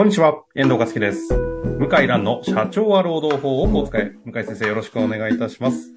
[0.00, 1.28] こんにちは、遠藤和樹です。
[1.78, 4.10] 向井蘭の社長は労働法をお使い。
[4.24, 5.92] 向井先生よろしくお願いいたします。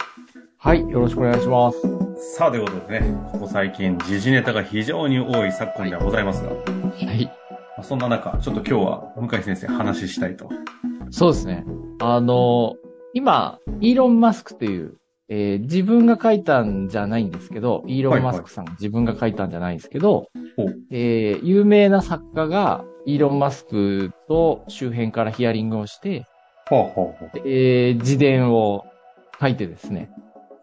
[0.58, 1.80] はい、よろしくお願いします。
[2.36, 6.58] さあ、ということでね、ここ最近時事ネタが非常に多い昨今ではございますが、は
[7.14, 7.26] い。
[7.28, 7.32] ま
[7.78, 10.50] あそんな中、ちょっと今日は向井先生話したいと。
[11.10, 11.64] そうですね。
[12.02, 12.76] あの、
[13.14, 14.98] 今、イーロン・マスクという、
[15.30, 20.28] えー自分が書いたんじゃないんですけど、イーロン・マスクさん、自分が書いたんじゃないんですけど
[20.92, 26.26] えー有名な作家が、イーロン・マスクと周辺からヒアリングをして、
[26.70, 27.48] ほうほうほう。
[27.48, 28.86] えー自伝を
[29.42, 30.10] 書いてですね、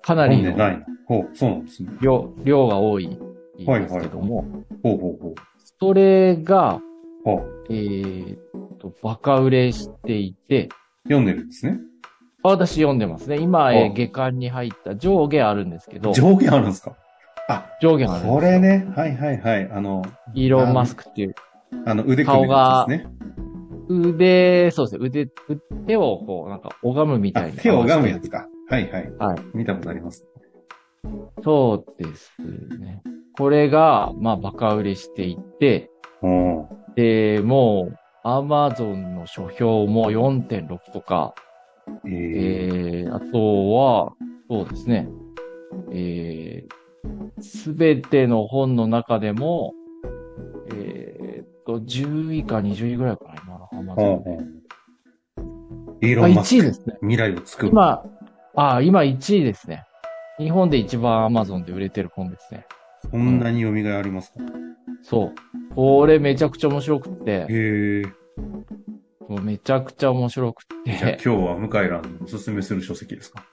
[0.02, 0.52] かなりの
[1.34, 1.90] そうなんですね。
[2.00, 3.10] 量量が多いん
[3.58, 4.44] ですけども、
[4.82, 5.34] ほうほうほう。
[5.78, 6.80] それが、
[7.24, 7.66] ほう。
[7.68, 10.68] えーっと、バカ売れしていて、
[11.04, 11.78] 読んでるんですね。
[12.42, 13.36] あ私読んでますね。
[13.36, 16.96] 今、あえー下巻に入った上下あるんですけど、上下あるんですか？
[17.48, 18.86] あ、上下あるんですよこれね。
[18.96, 19.70] はいはいはい。
[19.70, 21.34] あの、イーロン・マスクっていう、
[21.86, 23.10] あの、腕組みのやつですね。
[23.88, 25.26] 腕、そうですね、腕、
[25.86, 27.58] 手をこう、なんか、拝むみたあいに。
[27.58, 28.48] 手を拝むやつか。
[28.68, 29.10] はいはい。
[29.18, 29.38] はい。
[29.54, 30.26] 見たことあります。
[31.42, 32.32] そうです
[32.78, 33.02] ね。
[33.36, 35.90] これが、まあ、バカ売れしていて、
[36.94, 41.34] で、もう、アマゾンの書評も4.6とか、
[42.04, 44.12] えーえー、あとは、
[44.48, 45.08] そうですね、
[45.92, 49.72] えー、すべての本の中でも、
[51.86, 54.24] 10位か20位ぐらいかな、今のアマゾン
[56.00, 56.06] で。
[56.08, 56.66] イーあ、ロン・マス1位ク。
[56.66, 56.96] ですね。
[57.00, 57.72] 未来を作る。
[57.72, 58.02] 今、
[58.56, 59.84] あ、今1位ですね。
[60.38, 62.64] 日本で一番アマゾンで売れてる本ですね。
[63.10, 64.38] そんなに読みがいありますか？
[65.02, 65.32] そ
[65.70, 65.74] う。
[65.74, 68.02] これめちゃくちゃ面白くって、へ
[69.28, 73.44] うめちゃくちゃ面白くじゃあ今て、日は向井蘭のおすすめする書籍ですか？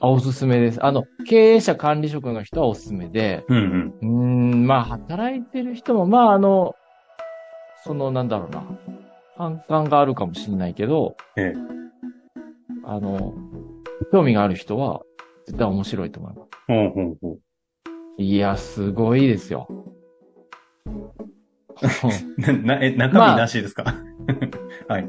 [0.00, 0.84] あ、おすすめです。
[0.84, 3.94] あの、経営者管理職の人はおすすめで、うんうん。
[4.00, 4.06] うー
[4.56, 6.74] ん、まあ、働いてる人も、まあ、あの、
[7.84, 8.64] その、なんだろうな、
[9.36, 11.56] 反感があるかもしれないけど、ええ。
[12.84, 13.34] あの、
[14.12, 15.02] 興味がある人は、
[15.46, 16.48] 絶対面白いと思います。
[16.68, 17.40] ほうほうほう。
[18.22, 19.66] いや、すごいですよ。
[22.38, 23.84] な、な、え、中身なしですか、
[24.86, 25.08] はい。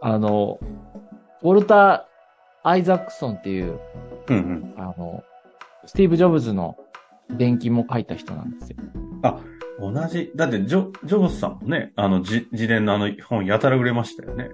[0.00, 0.58] あの、
[1.42, 3.78] ウォルター・アイザックソンっていう、
[4.28, 4.74] うんうん。
[4.78, 5.22] あの、
[5.84, 6.78] スティーブ・ジョブズの
[7.36, 8.76] 伝記も書いた人なんですよ。
[9.80, 14.50] 同じ、だってジョ、ジョブズさんもね、あの、じ自伝のあの本やたら売れましたよね。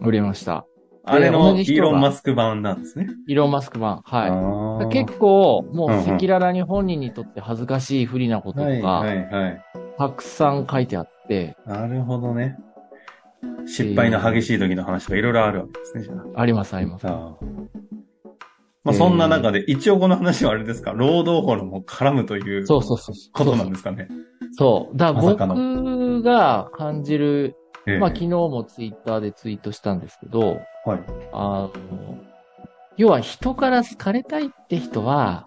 [0.00, 0.66] 売れました。
[1.06, 3.08] あれのイーロン・マスク版なんですね。
[3.28, 4.00] イーロン・マスク版。
[4.04, 4.30] はい。
[4.30, 9.62] はい結構、もう赤裸々に本人にとって恥ずかしい不利なこととか、はいはいはい。
[9.98, 12.56] たくさん書いてあって、なるほどね。
[13.66, 16.40] 失敗の激しい時の話がいろいろあるわけですね、じゃあ。
[16.40, 17.06] ありますあります。
[17.06, 23.14] まあ、そんな中で、一応この話はあれですか、労働法のも絡むというそうそうそう。
[23.32, 24.08] ことなんですかね？
[24.08, 24.18] そう。
[24.18, 24.24] だか
[24.94, 27.56] らまさかの僕が感じる、
[27.86, 31.00] ええまあ昨日もツイッターでツイートしたんですけど、はい。
[31.32, 32.18] あの、
[32.96, 35.46] 要は人から好かれたいって人は、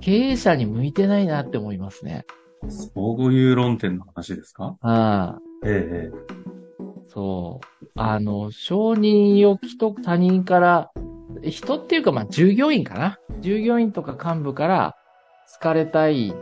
[0.00, 2.24] 経営者に向いてないなって思いますね。
[2.68, 4.76] そういう論点の話ですか？
[4.82, 7.86] ああ、えええそう。
[7.96, 10.90] あの、承認欲求と他人から、
[11.42, 13.18] 人っていうか、まあ、従業員かな？
[13.40, 14.96] 従業員とか幹部から
[15.54, 16.34] 好かれたい、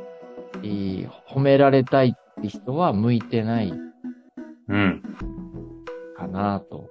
[0.57, 5.03] えー褒められたいって人は向いてないえうん。
[6.17, 6.89] かなと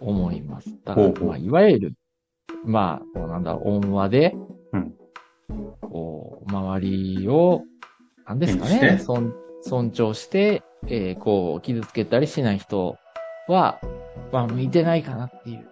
[0.00, 0.70] 思います。
[0.84, 1.92] だから、ほうほうまあ、いわゆる、
[2.64, 4.34] まあ、こうなんだろう、温和で、
[4.72, 4.94] うん
[5.80, 7.62] こう、周りを、
[8.26, 12.96] なんですかね、尊尊重して、えーこう、傷つけたりしない人
[13.46, 13.78] は、
[14.32, 15.66] まあ、向いてないかなっていう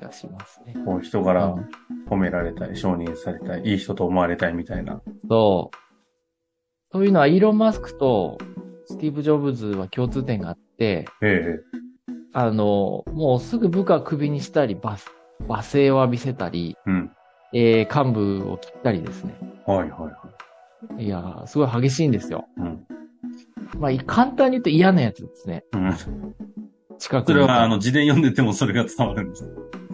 [0.00, 0.74] 気がしますね。
[0.84, 1.68] こう人からうん
[2.08, 5.00] 褒められたい、承認されたい、いい人と思われたいみたいな。
[5.28, 5.85] そう。
[6.96, 8.38] というのは、イーロン・マスクと
[8.86, 11.58] スティーブ・ジョブズは共通点があって、え
[12.32, 14.96] あの、もうすぐ部下をクビにしたり、罵
[15.46, 17.12] 罵声を浴びせたり、えうん。
[17.52, 19.38] えー幹部を切ったりですね。
[19.66, 20.10] はいはいは
[20.98, 21.04] い。
[21.04, 22.48] いやー、すごい激しいんですよ。
[22.56, 22.86] うん。
[23.78, 25.64] まあ、簡単に言うと嫌なやつですね。
[25.74, 25.94] うん。
[26.98, 29.44] 近くそれは、あの、自伝読んでてもそれが伝わるんです。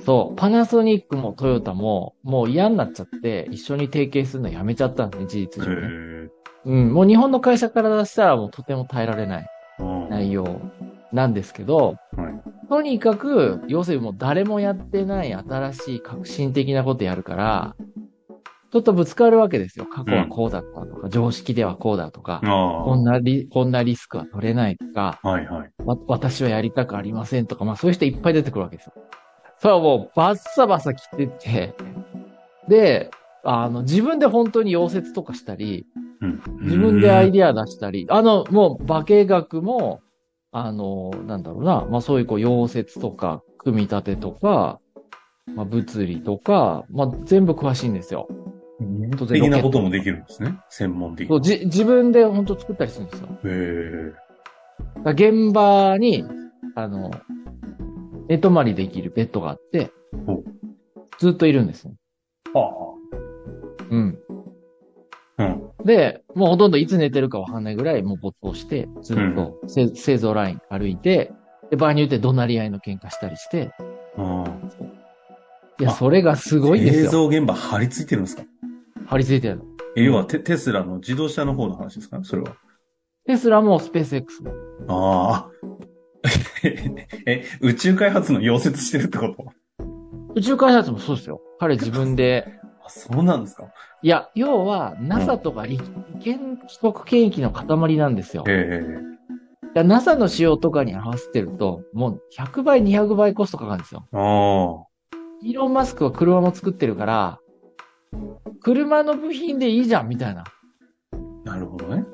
[0.06, 0.37] そう。
[0.37, 6.02] パナソニックもトヨタも、もう嫌になっちゃって、一緒に提携するのやめちゃったんですね、事実え上ね。
[6.66, 6.92] えうん。
[6.92, 9.46] もう日本の会社から出したらもうとても耐えられない
[9.78, 10.60] うん内容
[11.12, 12.68] なんですけど、はい。
[12.68, 17.76] とにかく、要するにもう誰もやってない新しい革新的なことやるから、
[18.72, 19.84] ちょっとぶつかるわけですよ。
[19.84, 25.28] 過去はこうだったとか、常識ではこうだとか、あこんなリ、こんなリスクは取れないとか、あ。
[25.28, 25.70] はいはい。
[25.84, 28.94] わ、私はやりたくありませんとか、まあそういう人いっぱい出てくるわけですよ。
[29.58, 31.74] それはもうバッサバサ切ってって、
[32.66, 33.10] で、
[33.44, 36.01] あの、自分で本当に溶接とかしたり、うん。
[36.60, 40.00] 自分でアイディア出したり、あの、もう化学も、
[40.52, 44.80] あの、なんだろうな、まあそういうこう、溶接とか、組み立てとか、
[45.54, 48.28] まあ物理とか、まあ全部詳しいんですよ。
[49.16, 50.58] 当然的なこともできるんですね。
[50.69, 51.28] 専門的に。
[51.28, 53.28] そうじ自分で本当作ったりするんですよ。
[53.44, 54.14] へ
[55.06, 55.10] え。
[55.10, 56.24] 現場に、
[56.74, 57.10] あの、
[58.28, 59.92] 寝泊まりできるベッドがあって
[60.26, 60.42] ほ、
[61.19, 61.94] ずっといるんですね。
[62.54, 62.94] は
[63.90, 64.19] うん。
[65.38, 65.44] あ。
[65.44, 65.71] うん。
[65.84, 71.32] で、もうほとんどいつ寝てるかわかんないぐらいもう没頭して、ずっとせ製造ライン歩いて、
[71.70, 73.73] で、場合によって怒鳴り合いの喧嘩したりして、
[74.17, 74.44] あ
[75.81, 77.11] いや、あそれがすごいんです映よ。
[77.11, 78.44] 像現場張り付いてるんですか？
[79.06, 79.64] 張り付いてるの。
[79.96, 82.20] え要はテテスラの自動車の方の話ですか？
[82.23, 82.56] それは。
[83.26, 84.52] テスラもスペース X も。
[84.88, 85.50] ああ。
[87.26, 89.52] え、宇宙開発の溶接してるってこと？
[90.34, 91.40] 宇宙開発もそうですよ。
[91.58, 92.46] 彼自分で。
[92.84, 93.64] あ、そうなんですか？
[94.02, 95.82] いや、要は NASA とか立
[96.20, 98.44] 憲帰国権益の塊なんですよ。
[98.49, 98.82] え
[99.75, 104.06] え NASA の仕様とかに合わせてると、もう100倍、200倍コストかかるんですよ。
[104.12, 104.84] あ
[105.43, 107.38] イーロン・マスクは車も作ってるから、
[108.61, 110.43] 車の部品でいいじゃん、みたいな。
[110.43, 110.44] あ。
[111.44, 112.05] なるほどね。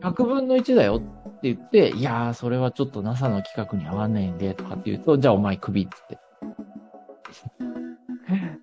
[0.00, 1.00] 100分の1だよっ
[1.40, 7.77] て言って、いやー、それはちょっと NASA の企画に合わないんで、とかって言うと、じゃあお前首って言って。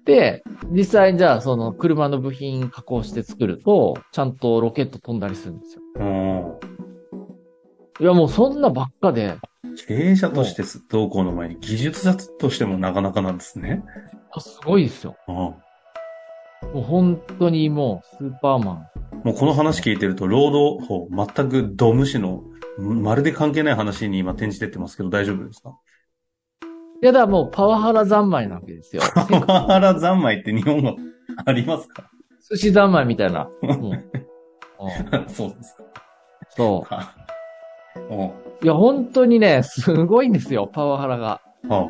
[0.06, 5.81] で、実際にじゃあその車の部品加工して作ると、ちゃんとロケット飛んだりするんですよ。
[5.96, 6.60] うん。
[8.00, 9.38] いや、もうそんなばっかで、
[9.88, 13.84] 経営者としてどうこうの前に技術者としてもなかなかなんですね。
[14.31, 15.16] あすごいですよ。
[15.28, 15.36] うん。
[15.36, 15.60] も
[16.75, 18.88] う本当にもうスーパーマン。
[19.24, 22.44] もうこの話聞いてると、労働法、全くド無視の、
[22.78, 25.74] まるで関係ない話に今転じてってますけど大丈夫ですかい
[27.06, 29.02] や、だからもうパワハラ三昧なわけですよ。
[29.16, 30.96] パワハラ三昧って日本語
[31.46, 32.10] ありますか？
[32.50, 33.48] 寿司三昧みたいな。
[33.62, 33.96] うんう
[35.25, 35.78] んそうです
[36.50, 37.16] そか。
[38.10, 38.25] うん。
[38.28, 38.31] う。
[38.62, 41.42] いや、本当にね、すごいんですよ、パワハラが。
[41.68, 41.88] はあ、は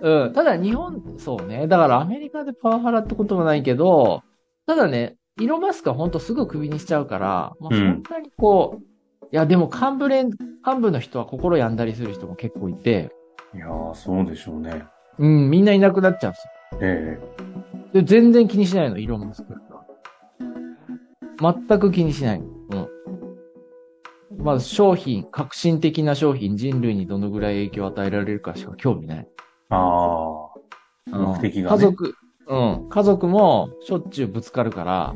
[0.00, 0.32] あはうん。
[0.32, 1.66] ただ日本、そうね。
[1.66, 4.22] だからアメリカでパワハラってこともないけど、
[4.66, 8.82] ただね、イーロンマスクは本当すぐクビにしちゃうから、まあ、そんなにこう、
[9.30, 10.26] いや、でも幹部連、
[10.66, 13.17] 幹部の人は心病んだりする人も結構いて、あ、
[13.54, 14.84] いやー、そうでしょうね。
[15.18, 16.80] うん、みんないなくなっちゃうんですよ。
[16.82, 17.18] え
[17.92, 19.84] で全然気にしないの、イーロンマスクは。
[21.68, 22.46] 全く気にしないの。
[24.30, 24.44] うん。
[24.44, 29.18] まあ、商品、革新的な商品、人類にどのぐらい影響を与えられるかしか興味ない。
[29.20, 29.26] え
[29.70, 30.58] ああ、
[31.12, 32.14] うん目的がね家族、
[32.46, 32.88] うん。
[32.88, 35.14] 家族もしょっちゅうぶつかるから、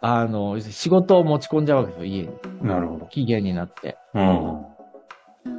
[0.00, 2.30] あの、仕事を持ち込んじゃうわけですよ、家に。
[2.62, 3.06] なるほど。
[3.06, 3.98] 期限になって。
[4.14, 4.69] うん。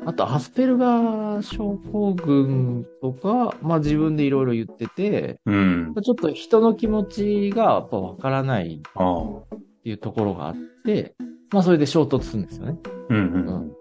[0.06, 5.94] あと、アスペルガー症候群とか、まあ自分でいろいろ言ってて、うん。
[6.03, 8.81] ちょっと人の気持ちがやっぱわからない。
[8.81, 10.56] っていうところがあっ
[10.86, 11.15] て、
[11.51, 12.77] まあそれで衝突するんですよね。
[13.09, 13.71] うんうん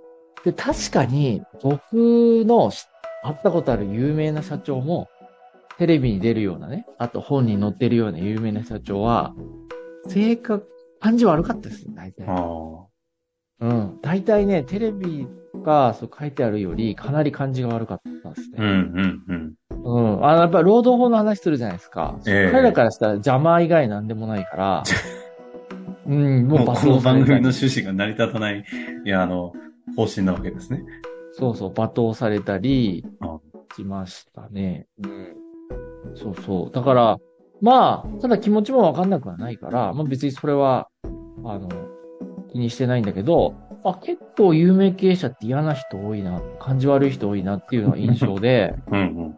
[0.45, 1.93] で、確かに僕
[2.47, 2.87] の知
[3.23, 5.09] 会ったことある有名な社長も、
[5.79, 9.35] テレビに出るようなね、あと本に載ってるような有名な社長は、
[10.09, 10.67] 性格、
[11.01, 12.37] 感じ悪かったですね、大体うん。。
[12.37, 12.87] あ
[13.61, 13.99] うん。
[14.03, 15.27] 大体ね、テレビ
[15.63, 18.63] がそう書いてあるより、かなり感じが悪かったですあ。
[18.63, 19.03] うんね。
[19.03, 19.55] うんうん。
[19.85, 20.27] うん。
[20.27, 22.19] あの、やっぱり労働法の話するじゃないですか。
[22.27, 24.83] ええ彼らからしたら邪魔以外なんでもないから、
[26.07, 28.65] うん、もうもうこの罵倒されたり番組の趣旨が成り立たない、
[29.05, 29.53] いや、あの、
[29.97, 30.85] 方針なわけですね。
[31.33, 33.39] そうそう、罵倒されたりあ
[33.77, 34.87] しましたね。
[35.03, 35.37] うん。
[36.15, 36.75] そうそう。
[36.75, 37.17] だから、
[37.61, 40.89] まあ、ただ気持ちもわかんなくはないから、まあ別にそれは、
[41.45, 41.69] あの、
[42.53, 43.55] 気にしてないんだけど、
[43.85, 49.37] あ、結構有名経営者って嫌な人多いな、感じ悪い人多いなっていうのが印象で、 うん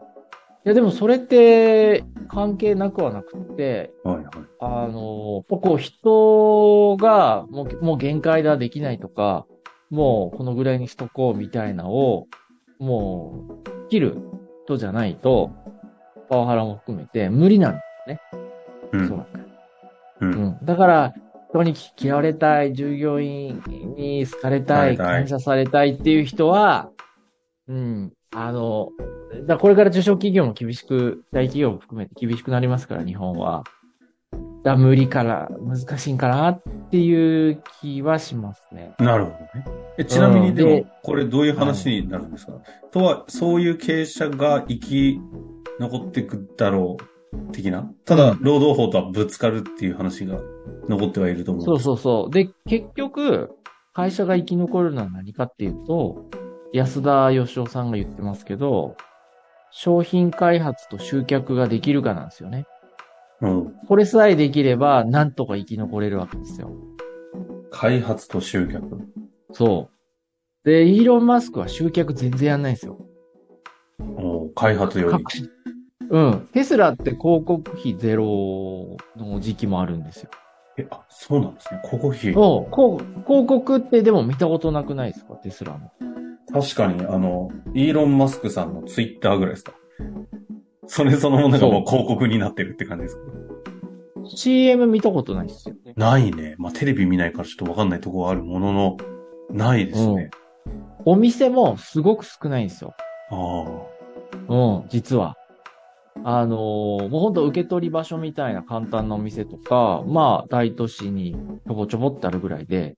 [0.64, 4.12] いやでもそれって関係なくはなくって、うん。
[4.12, 4.34] はいはい。
[4.60, 9.44] あの、こう人がもうもう限界だ、できないとか、
[9.90, 12.28] もうこのぐらいにしとこうみたいなのを、
[12.78, 14.18] もう、切る
[14.66, 15.50] 人じゃないと、
[16.28, 18.20] パワハラも含めて無理なんですね、
[18.92, 19.14] うんおそ。
[19.16, 19.26] う。
[20.20, 20.58] うんん。
[20.62, 21.14] だから、
[21.52, 23.62] 人に嫌われたい、従業員
[23.96, 26.90] に好かれたい、感謝されたいっていう人は、
[27.68, 28.90] うん、あの、
[29.46, 33.64] だこれから中小企業も厳しく、大企業も含めて厳しくなりますから、日本は。
[34.64, 38.94] だ無理から、難しいんかなっていう気はしますね。
[38.98, 39.66] なるほどね。
[39.98, 42.52] えちなみにででも、これどういう話になるんですか、
[42.90, 45.20] とは、そういう経営者が生き
[45.80, 47.11] 残っていくだろう、
[47.52, 47.90] 的な？
[48.04, 50.40] ただ、労働法とはぶつかるっていう話が
[50.88, 51.64] 残ってはいると思う。
[51.64, 52.30] そうそうそう。
[52.30, 53.50] で、結局、
[53.94, 56.30] 会社が生き残るのは何かっていうと、
[56.72, 58.96] 安田義雄さんが言ってますけど、
[59.70, 62.66] 商品開発と集客ができるかなんですよね。
[63.40, 63.74] うん。
[63.88, 66.70] これさえできれば、なんとか生き残れるわけですよ。
[67.70, 68.98] 開発と集客。
[69.52, 69.88] そ
[70.64, 72.98] で、イーロン・マスクは集客全然やんないんですよ。
[73.98, 75.24] お開発より。
[76.12, 76.48] うん。
[76.52, 80.30] テスラって広告費ゼロの時期もあるんですよ。
[80.78, 81.80] え、あ、そうなんですね。
[81.84, 82.32] 広告費。
[82.34, 82.74] そう、
[83.26, 85.34] 広告ってでも見たことなくないですか？
[85.36, 85.90] テスラの。
[86.52, 89.72] 確かに、あの、イーロン・マスクさんのツイッターぐらいですか？
[90.86, 93.22] それそのものがもう広告になってるって感じですか
[94.36, 95.94] ？CM 見たことないですよね。
[95.96, 96.56] ないね。
[96.58, 98.96] まあ、テレビ見ないからちょっとわかんないところはあるものの、
[99.50, 100.30] ないですね。
[101.04, 102.94] お店もすごく少ないんですよ。
[103.30, 103.64] あ
[104.48, 105.36] うん、実は。
[106.24, 111.34] あのーもうほんと受け取り場所みたいな簡単なお店とか、まあ、大都市に
[111.66, 112.96] ちょぼちょぼってあるぐらいで、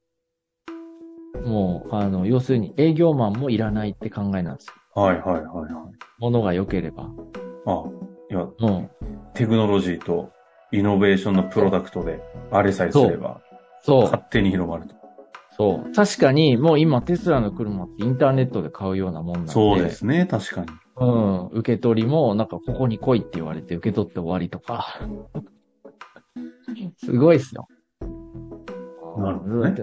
[1.45, 4.75] もう、あの、要するに営業マンもいらないって考えなんですよ。
[4.95, 5.01] あ。
[5.01, 5.73] はいはいはいはい。
[6.19, 7.09] 物が良ければ。
[7.67, 7.85] あ
[8.31, 8.91] いや、うん。
[9.35, 10.33] テクノロジーと
[10.71, 13.41] イノベーションのプロダクトで、あれさえすれば、
[13.83, 14.03] そう。
[14.05, 14.95] 勝手に広まると。
[15.57, 15.93] そう。
[15.93, 19.53] 確かに、もう今テスラの車ってインターネットで買うようなもんなんで。
[19.53, 19.91] そうで。
[19.91, 20.69] すね、確かに。
[20.97, 21.47] うん。
[21.49, 25.01] 受け取りも、なんかここに来いって言われて受け取って終わりとか。
[26.99, 27.67] すごいっすよ。
[29.17, 29.75] なるほどね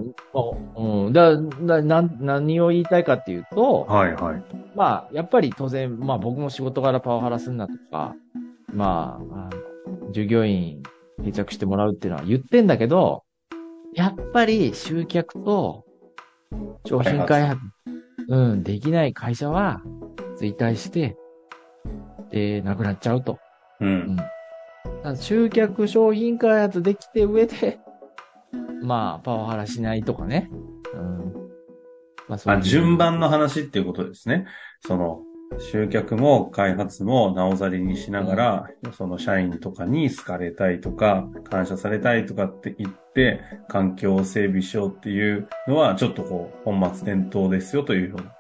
[0.76, 1.14] ううん。
[1.14, 4.44] だ、だ、な、何を言いたいかっていうと、はいはい。
[4.76, 8.14] まあ、やっぱり当然、まあ僕も仕事柄パワハラすんなとか、
[8.74, 9.50] まあ、
[10.12, 10.84] 従業員
[11.24, 13.24] 定着してもらうっていうのは言ってんだけど、
[13.94, 15.86] やっぱり集客と
[16.86, 17.62] 商品開発、
[18.28, 19.82] うん、できない会社は
[20.42, 21.16] 衰退して、
[22.32, 23.40] で、なくなっちゃうと。
[23.80, 23.86] う。
[23.86, 24.16] うんん。
[24.16, 24.30] だか
[25.04, 27.80] ら集客商品開発できて上で、
[28.82, 30.50] まあ、パワハラしないとかね。
[30.94, 31.34] うん。
[32.28, 34.46] まあ、そうあ、順番の話っていうことですね。
[34.86, 35.22] その、
[35.60, 48.34] 集客も開発もなおざりにしながら、その社員とかに好かれたいとか、感謝されたいとかって言って、環境を整備しようっていうのは、ちょっとこう、本末転倒ですよというような。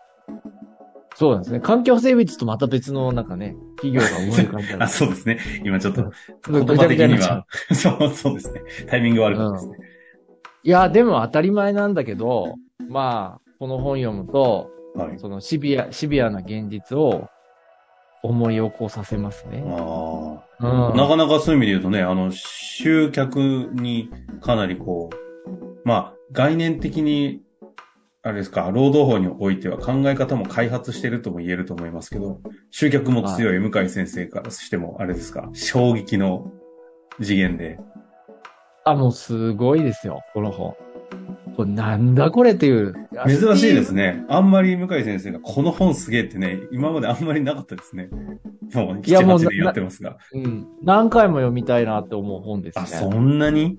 [1.21, 1.59] そうなんですね。
[1.59, 4.79] 環境整備とまた別のなんかね、企業が思い浮かんじゃう。
[4.81, 5.37] あ、そうですね。
[5.63, 6.05] 今ちょっと、う
[6.63, 8.63] ん言葉的には、 そう、そうですね。
[8.87, 9.77] タイミング悪かったですね。
[10.63, 12.55] いや、でも当たり前なんだけど、
[12.89, 15.19] まあ、この本読むと、はい。
[15.19, 17.27] そのシビア、シビアな現実を
[18.23, 19.63] 思い起こさせますね。
[19.63, 20.93] あうんあ。
[20.95, 23.37] なかなかそういう意味で言うとね、あの、集客
[23.73, 24.09] に
[24.41, 27.43] かなりこう、まあ、概念的に、
[28.23, 36.51] あれですか、労働法においては考え方も開発してるとも言えると思いますけど、集客も強い向井先生からしても、あれですか、衝撃の
[37.19, 37.79] 次元で。
[38.85, 40.75] あ、もうすごいですよ、この本。
[41.57, 42.93] これなんだこれっていう。
[43.27, 44.23] 珍しいですね。
[44.29, 48.09] あんまり向井先生がこの本すげえってね、今まであんまりなかったですね。
[48.73, 50.17] もう7、いやもう8年やってますが。
[50.33, 50.67] うん。
[50.83, 52.87] 何回も読みたいなって思う本ですあ、ね。
[52.87, 53.75] そんなに？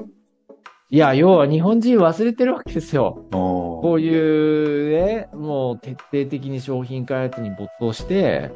[0.92, 3.24] いや、要は日本人忘れてるわけですよ。
[3.30, 8.50] こういうね、もう徹底的に商品開発に没頭して、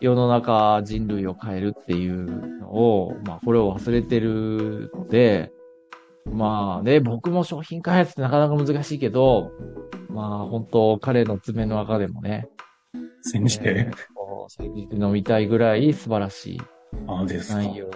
[0.00, 5.52] 世の中人類を変えるっていうのを、まあこれを忘れてるので、
[6.24, 9.52] まあね、僕も商品開発ってなかなか難しいけど、
[10.08, 12.48] まあ本当彼の爪の赤でもね、
[13.20, 13.90] 煎じて。
[14.14, 16.60] こう先日飲みたいぐらい素晴らしい。
[17.54, 17.90] 内容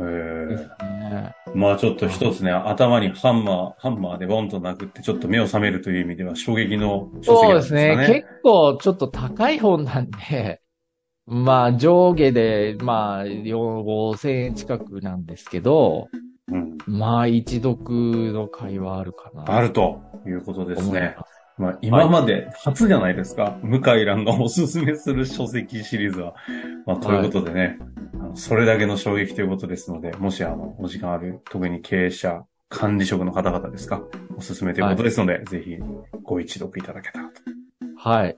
[0.00, 0.95] へですえ。
[1.08, 1.34] ね。
[1.54, 7.96] まあちょっと一つね、頭にハンマー、ハンマーでボンと殴って、ちょっと目を覚めるという意味では衝撃の書籍そうなんですね。
[8.08, 10.60] 結構ちょっと高い本なんで、
[11.26, 13.46] まあ上下で、まあ4、
[13.84, 16.08] 5000円近くなんですけど、
[16.48, 16.78] うん。
[16.86, 19.44] まあ一読の会話あるかな。
[19.46, 21.16] あるということですね。
[21.58, 23.58] まあ今まで初じゃないですか。
[23.62, 26.34] 向井蘭がおすすめする書籍シリーズは。
[26.84, 27.78] まあということでね、
[28.14, 34.02] あのそれだけの衝撃ということですので、もしあの、お時間ある、特に経営者、管理職の方々ですか、
[34.36, 35.78] おすすめということですので、ぜひ
[36.22, 37.40] ご一読いただけたらと。
[37.96, 38.36] はい。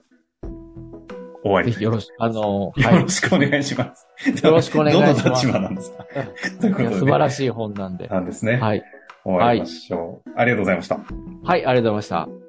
[1.41, 4.07] 終わりぜひよろしく、あの、はよろしくお願いします。
[4.45, 6.05] よろしくお願いしますどの立場なんですか？
[6.61, 8.07] ということで、素晴らしい本なんで。
[8.07, 8.57] なんですね。
[8.57, 8.83] はい。
[9.23, 10.29] 終わりましょう。
[10.35, 10.99] ありがとうございました。
[11.43, 12.48] はい、ありがとうございました。